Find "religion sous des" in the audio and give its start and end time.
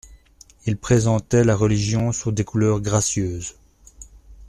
1.55-2.43